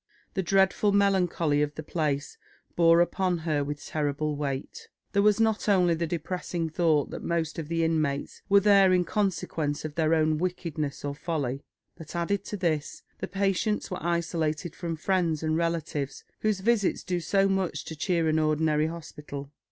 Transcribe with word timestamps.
The 0.33 0.41
dreadful 0.41 0.91
melancholy 0.93 1.61
of 1.61 1.75
the 1.75 1.83
place 1.83 2.39
bore 2.75 3.01
upon 3.01 3.37
her 3.37 3.63
with 3.63 3.85
terrible 3.85 4.35
weight. 4.35 4.89
There 5.11 5.21
was 5.21 5.39
not 5.39 5.69
only 5.69 5.93
the 5.93 6.07
depressing 6.07 6.71
thought 6.71 7.11
that 7.11 7.21
most 7.21 7.59
of 7.59 7.67
the 7.67 7.83
inmates 7.83 8.41
were 8.49 8.61
there 8.61 8.93
in 8.93 9.05
consequence 9.05 9.85
of 9.85 9.93
their 9.93 10.15
own 10.15 10.39
wickedness 10.39 11.05
or 11.05 11.13
folly, 11.13 11.61
but 11.95 12.15
added 12.15 12.43
to 12.45 12.57
this 12.57 13.03
the 13.19 13.27
patients 13.27 13.91
were 13.91 14.03
isolated 14.03 14.75
from 14.75 14.95
friends 14.95 15.43
and 15.43 15.55
relatives 15.55 16.23
whose 16.39 16.61
visits 16.61 17.03
do 17.03 17.19
so 17.19 17.47
much 17.47 17.85
to 17.85 17.95
cheer 17.95 18.27
an 18.27 18.39
ordinary 18.39 18.87
hospital. 18.87 19.51